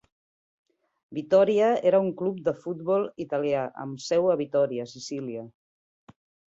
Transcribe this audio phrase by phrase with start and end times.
[1.17, 5.49] Vittoria era un club de futbol italià, amb seu a Vittoria, Sicília.